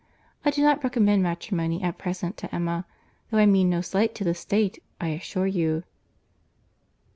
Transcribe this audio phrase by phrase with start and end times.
[0.43, 2.87] I do not recommend matrimony at present to Emma,
[3.29, 5.83] though I mean no slight to the state, I assure you."